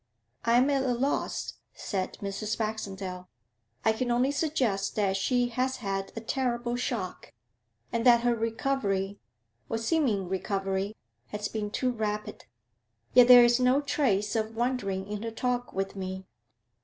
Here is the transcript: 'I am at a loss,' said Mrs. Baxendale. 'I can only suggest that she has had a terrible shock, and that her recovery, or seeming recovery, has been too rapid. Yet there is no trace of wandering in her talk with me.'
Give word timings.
'I 0.45 0.57
am 0.57 0.69
at 0.71 0.81
a 0.81 0.95
loss,' 0.95 1.57
said 1.75 2.13
Mrs. 2.23 2.57
Baxendale. 2.57 3.29
'I 3.85 3.93
can 3.93 4.09
only 4.09 4.31
suggest 4.31 4.95
that 4.95 5.15
she 5.15 5.49
has 5.49 5.77
had 5.77 6.11
a 6.15 6.21
terrible 6.21 6.75
shock, 6.75 7.33
and 7.93 8.03
that 8.03 8.21
her 8.21 8.33
recovery, 8.33 9.19
or 9.69 9.77
seeming 9.77 10.27
recovery, 10.27 10.95
has 11.27 11.47
been 11.49 11.69
too 11.69 11.91
rapid. 11.91 12.45
Yet 13.13 13.27
there 13.27 13.45
is 13.45 13.59
no 13.59 13.79
trace 13.79 14.35
of 14.35 14.55
wandering 14.55 15.05
in 15.07 15.21
her 15.21 15.29
talk 15.29 15.71
with 15.71 15.95
me.' 15.95 16.25